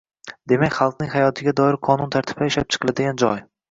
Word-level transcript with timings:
Demak, 0.53 0.73
xalqning 0.77 1.13
hayotiga 1.17 1.55
doir 1.61 1.79
qonun-tartiblar 1.91 2.53
ishlab 2.53 2.77
chiqiladigan 2.77 3.27
joy 3.27 3.45